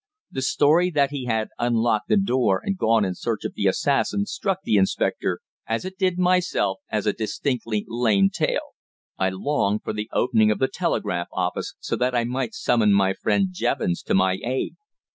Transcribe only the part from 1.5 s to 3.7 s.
unlocked the door and gone in search of the